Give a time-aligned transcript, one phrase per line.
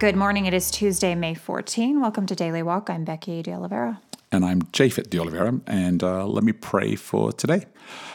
[0.00, 0.46] Good morning.
[0.46, 2.00] It is Tuesday, May 14.
[2.00, 2.88] Welcome to Daily Walk.
[2.88, 4.00] I'm Becky De Oliveira.
[4.32, 7.66] And I'm Japhet De Oliveira, and uh, let me pray for today.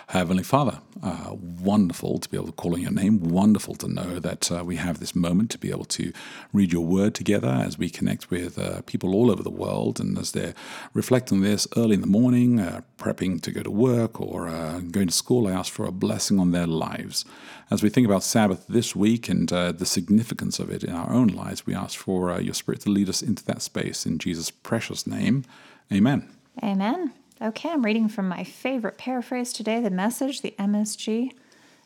[0.08, 3.22] Heavenly Father, uh, wonderful to be able to call on your name.
[3.22, 6.14] Wonderful to know that uh, we have this moment to be able to
[6.54, 10.00] read your word together as we connect with uh, people all over the world.
[10.00, 10.54] And as they're
[10.94, 15.08] reflecting this early in the morning, uh, prepping to go to work or uh, going
[15.08, 17.26] to school, I ask for a blessing on their lives.
[17.70, 21.28] As we think about Sabbath this week and the significance of it in our own
[21.28, 25.06] lives, we ask for your Spirit to lead us into that space in Jesus' precious
[25.06, 25.44] name.
[25.92, 26.30] Amen.
[26.64, 27.14] Amen.
[27.42, 31.32] Okay, I'm reading from my favorite paraphrase today, the message, the MSG,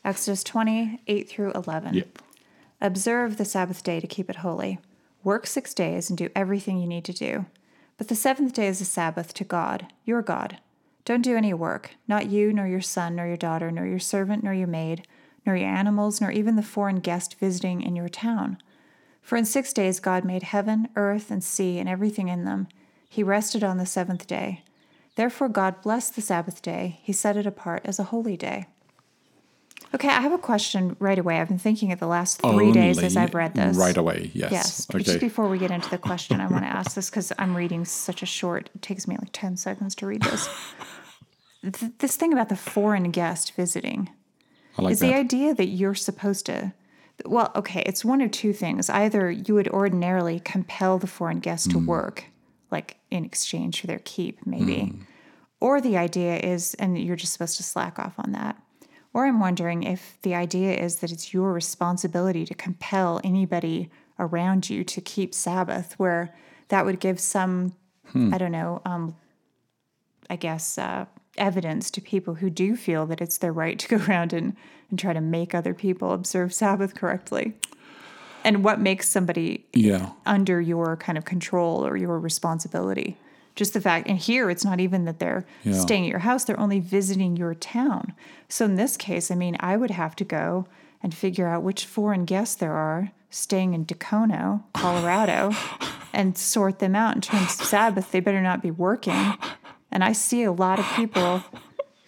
[0.06, 1.96] Exodus 20, 8 through 11.
[1.96, 2.20] Yep.
[2.80, 4.80] Observe the Sabbath day to keep it holy.
[5.24, 7.46] Work six days and do everything you need to do.
[7.98, 10.60] But the seventh day is a Sabbath to God, your God.
[11.04, 14.44] Don't do any work, not you, nor your son, nor your daughter, nor your servant,
[14.44, 15.06] nor your maid,
[15.46, 18.60] nor your animals, nor even the foreign guest visiting in your town.
[19.22, 22.68] For in six days God made heaven, earth, and sea, and everything in them
[23.10, 24.64] he rested on the seventh day.
[25.16, 27.00] Therefore, God blessed the Sabbath day.
[27.04, 28.68] He set it apart as a holy day.
[29.94, 31.40] Okay, I have a question right away.
[31.42, 33.76] I've been thinking of the last three Only days as I've read this.
[33.76, 34.52] Right away, yes.
[34.52, 34.88] Yes.
[34.94, 35.04] Okay.
[35.04, 37.84] Just before we get into the question, I want to ask this because I'm reading
[37.86, 40.48] such a short, it takes me like 10 seconds to read this.
[41.64, 44.10] Th- this thing about the foreign guest visiting
[44.78, 45.08] I like is that.
[45.08, 46.72] the idea that you're supposed to
[47.26, 51.68] well okay it's one of two things either you would ordinarily compel the foreign guest
[51.68, 51.72] Mm.
[51.74, 52.24] to work
[52.72, 54.94] like in exchange for their keep maybe.
[55.60, 58.62] Or the idea is and you're just supposed to slack off on that.
[59.14, 64.70] Or i'm wondering if the idea is that it's your responsibility to compel anybody around
[64.70, 66.36] you to keep sabbath where
[66.68, 67.74] that would give some
[68.16, 69.16] i don't know um,
[70.30, 71.06] I guess, uh,
[71.38, 74.56] evidence to people who do feel that it's their right to go around and,
[74.90, 77.54] and try to make other people observe Sabbath correctly.
[78.50, 80.10] And what makes somebody yeah.
[80.26, 83.16] under your kind of control or your responsibility?
[83.56, 85.74] Just the fact, and here it's not even that they're Yeah.
[85.74, 88.14] staying at your house, they're only visiting your town.
[88.48, 90.66] So in this case, I mean, I would have to go
[91.04, 95.52] and figure out which foreign guests there are staying in Dacono, Colorado,
[96.12, 98.10] and sort them out in terms of Sabbath.
[98.10, 99.36] They better not be working.
[99.92, 101.44] And I see a lot of people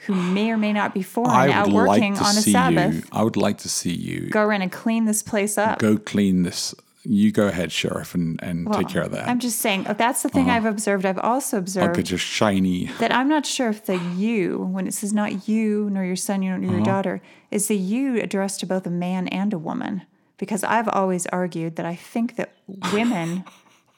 [0.05, 2.93] who may or may not be foreign I out working like on a Sabbath.
[2.95, 3.03] you.
[3.11, 5.79] I would like to see you Go around and clean this place up.
[5.79, 6.73] go clean this.
[7.03, 9.27] You go ahead, sheriff, and, and take care of that.
[9.27, 11.03] I'm just saying, oh, that's the thing I've observed.
[11.03, 12.91] I've also observed Look at your shiny.
[12.99, 16.41] that I'm not sure if the you, when it says not you, nor your son,
[16.41, 16.71] nor Uh-huh.
[16.75, 20.03] your daughter, is the you addressed to both a man and a woman.
[20.37, 22.53] Because I've always argued that I think that
[22.93, 23.45] women,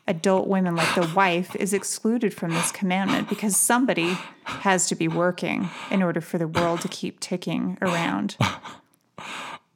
[0.07, 5.07] adult women like the wife, is excluded from this commandment because somebody has to be
[5.07, 8.35] working in order for the world to keep ticking around.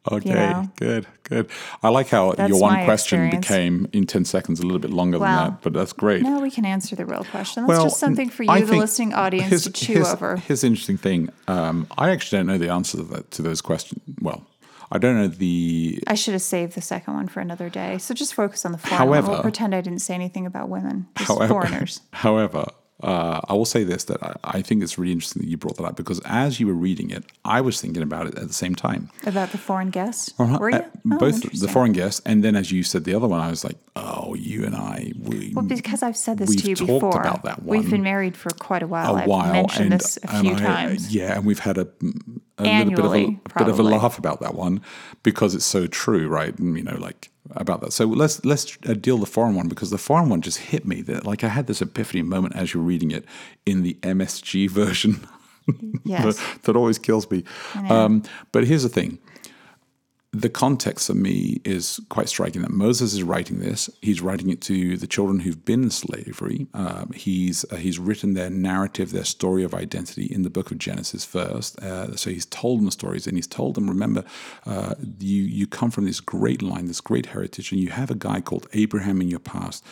[0.09, 0.71] Okay, know?
[0.77, 1.49] good, good.
[1.83, 3.45] I like how That's your one question experience.
[3.45, 6.21] became in ten seconds a little bit longer Well, than that, but that's great.
[6.23, 7.63] Now we can answer the real question.
[7.65, 10.37] That's Well, just something for I you, the listening audience, here's- to chew here's- over.
[10.37, 11.29] Here's the interesting thing.
[11.49, 14.01] Um, I actually don't know the answer to, that, to those questions.
[14.21, 14.47] Well,
[14.91, 15.99] I don't know the.
[16.07, 17.97] I should have saved the second one for another day.
[17.97, 21.47] So just focus on the foreign However- pretend I didn't say anything about women, However,
[21.47, 22.01] foreigners.
[22.13, 22.65] however,
[23.03, 25.77] uh, I will say this that I, I think it's really interesting that you brought
[25.77, 28.53] that up because as you were reading it, I was thinking about it at the
[28.53, 29.09] same time.
[29.25, 30.33] About the foreign guests?
[30.39, 30.57] Uh-huh.
[30.59, 30.77] Were you?
[30.77, 33.49] Uh, Oh, both the foreign guests, and then as you said the other one, I
[33.49, 35.53] was like, oh, you and I, we.
[35.53, 37.21] Well, because I've said this to you before.
[37.21, 37.77] about that one.
[37.79, 39.15] We've been married for quite a while.
[39.15, 41.13] a I've while mentioned and, this a few I- times.
[41.15, 41.87] Yeah, and we've had a,
[42.57, 44.81] a little bit of a, a bit of a laugh about that one
[45.23, 46.57] because it's so true, right?
[46.57, 47.93] And, you know, like about that.
[47.93, 51.01] So let's let's uh, deal the foreign one because the foreign one just hit me.
[51.01, 53.25] That like I had this epiphany moment as you're reading it
[53.65, 55.27] in the MSG version.
[56.05, 56.37] Yes.
[56.37, 57.43] that, that always kills me.
[57.89, 58.23] Um,
[58.53, 59.19] but here's the thing.
[60.37, 63.89] The context for me is quite striking that Moses is writing this.
[64.03, 66.67] He's writing it to the children who've been in slavery.
[66.75, 70.77] Um, he's uh, he's written their narrative, their story of identity in the book of
[70.77, 71.79] Genesis first.
[71.79, 74.23] Uh, so he's told them the stories, and he's told them, remember,
[74.67, 78.15] uh, you you come from this great line, this great heritage, and you have a
[78.15, 79.83] guy called Abraham in your past,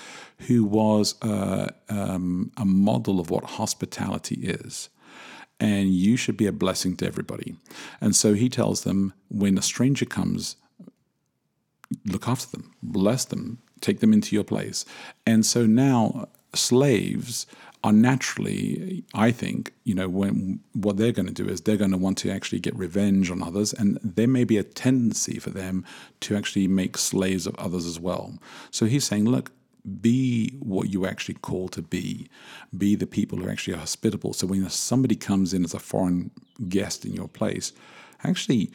[0.41, 4.89] who was uh, um, a model of what hospitality is
[5.59, 7.55] and you should be a blessing to everybody.
[8.01, 10.55] And so he tells them when a stranger comes,
[12.05, 14.85] look after them, bless them, take them into your place.
[15.25, 17.45] And so now slaves
[17.83, 21.91] are naturally, I think, you know, when what they're going to do is they're going
[21.91, 25.51] to want to actually get revenge on others, and there may be a tendency for
[25.51, 25.85] them
[26.21, 28.39] to actually make slaves of others as well.
[28.71, 29.51] So he's saying, look,
[30.01, 32.27] be what you actually call to be.
[32.77, 34.33] Be the people who actually are hospitable.
[34.33, 36.31] So when somebody comes in as a foreign
[36.67, 37.71] guest in your place,
[38.23, 38.71] actually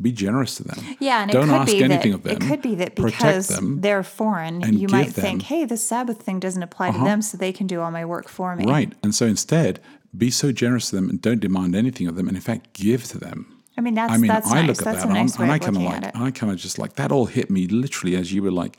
[0.00, 0.96] be generous to them.
[1.00, 2.36] Yeah, and don't it could ask be anything that, of them.
[2.36, 3.80] It could be that because them.
[3.80, 5.30] they're foreign, and you might them- Uh-huh.
[5.30, 8.04] think, "Hey, the Sabbath thing doesn't apply to them, so they can do all my
[8.04, 8.92] work for me." Right.
[9.02, 9.80] And so instead,
[10.16, 12.28] be so generous to them and don't demand anything of them.
[12.28, 13.46] And in fact, give to them.
[13.76, 14.68] I mean, that's I mean, that's I nice.
[14.68, 16.16] look at that's that a nice and, and I kind of like.
[16.16, 18.76] I kind of just like that all hit me literally as you were like,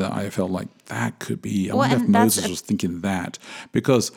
[0.00, 1.70] I felt like that could be.
[1.70, 3.38] I Well, wonder if Moses was thinking that
[3.72, 4.12] because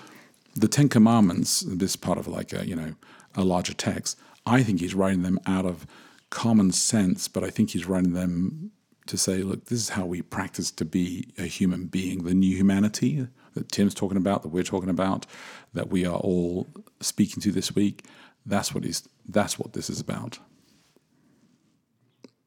[0.55, 2.95] the Ten Commandments, this part of like a you know
[3.35, 5.85] a larger text, I think he's writing them out of
[6.29, 8.71] common sense, but I think he's writing them
[9.07, 12.55] to say, look, this is how we practice to be a human being, the new
[12.55, 15.25] humanity that Tim's talking about, that we're talking about,
[15.73, 16.67] that we are all
[16.99, 18.05] speaking to this week.
[18.45, 19.07] That's what he's.
[19.27, 20.39] That's what this is about.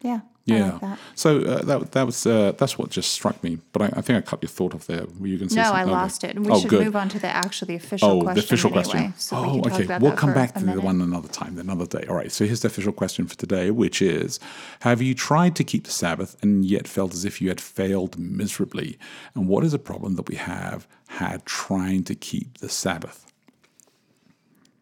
[0.00, 0.72] Yeah, Yeah.
[0.72, 0.98] like that.
[1.14, 3.58] So uh, that that was uh, that's what just struck me.
[3.72, 5.04] But I, I think I cut your thought off there.
[5.18, 5.82] Were you going to say No, I something?
[5.82, 5.90] Okay.
[5.92, 6.38] lost it.
[6.38, 6.84] We oh, should good.
[6.84, 8.34] move on to the actually official Oh, question.
[8.34, 9.14] the official anyway, question.
[9.16, 9.98] So oh, okay.
[9.98, 12.04] We'll come back to the one another time, another day.
[12.08, 12.30] All right.
[12.32, 14.38] So here's the official question for today, which is:
[14.80, 18.18] Have you tried to keep the Sabbath and yet felt as if you had failed
[18.18, 18.98] miserably?
[19.34, 23.24] And what is a problem that we have had trying to keep the Sabbath?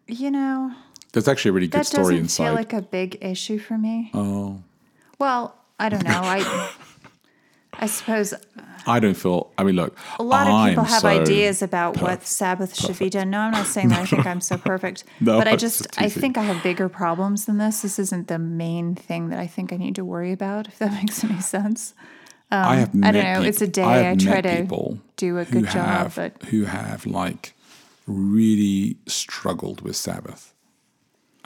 [0.09, 0.71] You know,
[1.11, 2.45] There's actually a really good that story doesn't inside.
[2.45, 4.09] feel like a big issue for me.
[4.13, 4.61] oh,
[5.19, 6.21] Well, I don't know.
[6.23, 6.71] I
[7.79, 8.33] I suppose
[8.87, 9.51] I don't feel.
[9.57, 12.97] I mean, look, a lot of people I'm have so ideas about what Sabbath should
[12.97, 13.29] be done.
[13.29, 16.09] No, I'm not saying that I think I'm so perfect, No, but I just I
[16.09, 17.81] think I have bigger problems than this.
[17.81, 20.67] This isn't the main thing that I think I need to worry about.
[20.67, 21.93] If that makes any sense.
[22.49, 24.61] I have Um, I don't know, peop- it's a day I, have I try to
[24.61, 27.53] people do a good job, but- who have like
[28.07, 30.53] really struggled with Sabbath.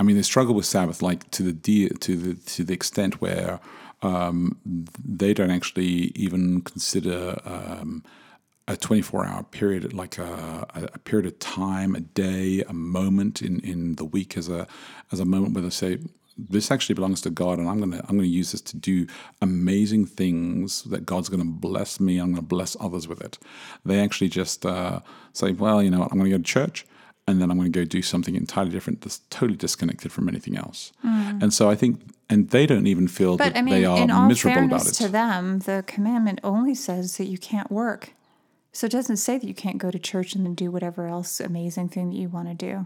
[0.01, 3.21] I mean, they struggle with Sabbath like to the de- to the to the extent
[3.21, 3.59] where
[4.01, 8.03] um, they don't actually even consider um,
[8.67, 13.43] a 24 hour period like a, a a period of time, a day, a moment
[13.43, 14.65] in, in the week as a
[15.11, 15.99] as a moment where they say
[16.35, 19.05] this actually belongs to God, and I'm gonna I'm gonna use this to do
[19.39, 22.17] amazing things that God's gonna bless me.
[22.17, 23.37] I'm gonna bless others with it.
[23.85, 25.01] They actually just uh,
[25.33, 26.87] say, well, you know, what, I'm gonna go to church
[27.31, 30.57] and then I'm going to go do something entirely different that's totally disconnected from anything
[30.57, 30.91] else.
[31.03, 33.37] And so I think, and they don't even feel Mm.
[33.39, 34.93] But that I mean, they are miserable about it.
[34.93, 38.13] to them, the commandment only says that you can't work.
[38.73, 41.39] So it doesn't say that you can't go to church and then do whatever else
[41.39, 42.85] amazing thing that you want to do.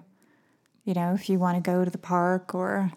[0.83, 2.91] You know, if you want to go to the park or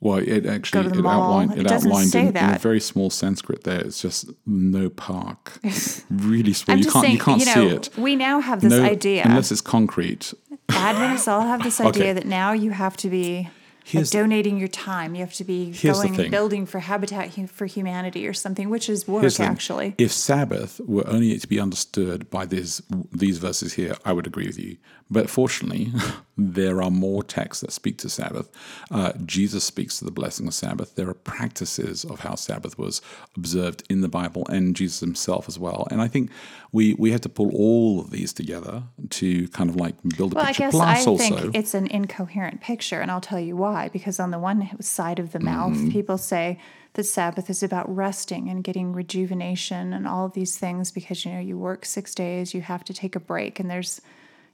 [0.00, 1.22] well, it actually it mall.
[1.22, 3.64] outlined It it, outlined in, in a very small Sanskrit.
[3.64, 5.58] There, it's just no park,
[6.10, 6.76] really small.
[6.76, 7.90] I'm you can't saying, you can't know, see it.
[7.96, 9.22] we now have this no, idea.
[9.24, 10.34] unless it's concrete.
[10.70, 12.12] Adventists all have this idea Okay.
[12.12, 13.48] that now you have to be
[13.94, 15.14] like, donating your time.
[15.14, 19.22] You have to be going building for Habitat for Humanity or something, which is work
[19.22, 19.94] Here's actually.
[19.98, 24.46] If Sabbath were only to be understood by these these verses here, I would agree
[24.46, 24.76] with you.
[25.08, 25.92] But fortunately,
[26.36, 28.50] there are more texts that speak to Sabbath.
[28.90, 30.96] Uh, Jesus speaks to the blessing of Sabbath.
[30.96, 33.00] There are practices of how Sabbath was
[33.36, 35.86] observed in the Bible and Jesus himself as well.
[35.92, 36.30] And I think
[36.72, 40.36] we we have to pull all of these together to kind of like build a
[40.36, 40.62] Well, I picture.
[40.64, 43.75] guess Plus, I also, think it's an incoherent picture, and I'll tell you why.
[43.92, 45.90] Because on the one side of the mouth, Mm-hmm.
[45.90, 46.58] people say
[46.94, 51.32] that Sabbath is about resting and getting rejuvenation and all of these things because you
[51.32, 54.00] know you work six days, you have to take a break, and there's,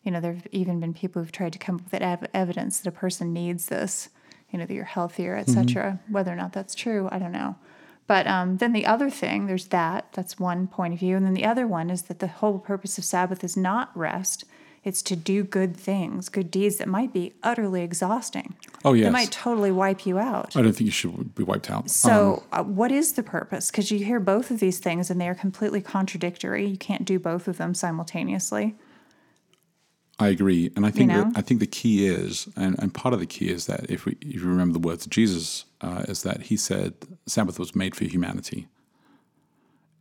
[0.03, 2.89] you know, there've even been people who've tried to come up with ev- evidence that
[2.89, 4.09] a person needs this,
[4.51, 6.01] you know, that you're healthier, etc.
[6.03, 6.13] Mm-hmm.
[6.13, 7.55] Whether or not that's true, I don't know.
[8.09, 10.07] But um, then the other thing, there's that.
[10.13, 12.99] That's one point of view, and then the other one is that the whole purpose
[12.99, 14.45] of Sabbath is not rest.
[14.85, 18.55] It's to do good things, good deeds that might be utterly exhausting.
[18.85, 19.13] Oh, That yes.
[19.13, 20.57] might totally wipe you out.
[20.57, 21.83] I don't think you should be wiped out.
[21.85, 23.71] Um, So, uh, what is the purpose?
[23.71, 26.67] Because you hear both of these things and they are completely contradictory.
[26.67, 28.75] You can't do both of them simultaneously.
[30.19, 31.25] I agree, and I think know?
[31.25, 34.05] that I think the key is, and, and part of the key is that if
[34.05, 36.95] we if you remember the words of Jesus, uh, is that he said
[37.27, 38.69] Sabbath was made for humanity,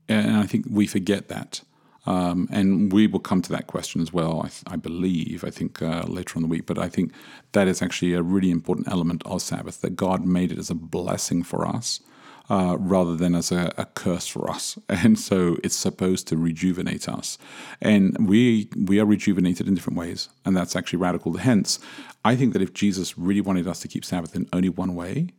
[0.08, 1.62] and I think we forget that,
[2.06, 4.40] um, and we will come to that question as well.
[4.40, 7.12] I, th- I believe, I think uh, later on the week, but I think
[7.52, 10.76] that is actually a really important element of Sabbath that God made it as a
[10.76, 12.00] blessing for us.
[12.50, 17.08] Uh, rather than as a, a curse for us, and so it's supposed to rejuvenate
[17.08, 17.38] us,
[17.82, 21.38] and we we are rejuvenated in different ways, and that's actually radical.
[21.38, 21.80] Hence,
[22.26, 25.30] I think that if Jesus really wanted us to keep Sabbath in only one way,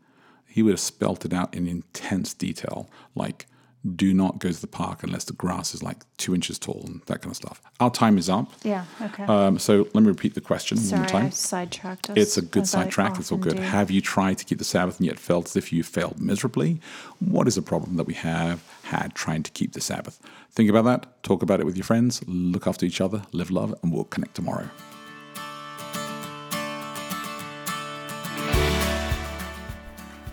[0.47, 3.47] he would have spelt it out in intense detail, like
[3.96, 7.00] do not go to the park unless the grass is like two inches tall and
[7.06, 7.60] that kind of stuff.
[7.80, 8.52] Our time is up.
[8.62, 8.84] Yeah.
[9.00, 9.24] Okay.
[9.24, 11.26] Um, so let me repeat the question one more time.
[11.26, 12.16] I sidetracked us.
[12.16, 13.18] It's a good sidetrack.
[13.18, 13.56] It's all good.
[13.56, 13.62] do.
[13.62, 16.80] Have you tried to keep the Sabbath and yet felt as if you failed miserably?
[17.18, 20.20] What is a problem that we have had trying to keep the Sabbath?
[20.52, 21.22] Think about that.
[21.22, 22.22] Talk about it with your friends.
[22.26, 23.22] Look after each other.
[23.32, 24.68] Live love, and we'll connect tomorrow.